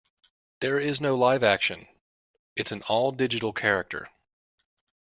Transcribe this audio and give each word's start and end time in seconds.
There 0.61 0.79
is 0.79 0.99
no 0.99 1.13
live 1.13 1.43
action; 1.43 1.87
it's 2.55 2.71
an 2.71 2.81
all-digital 2.87 3.53
character. 3.53 4.09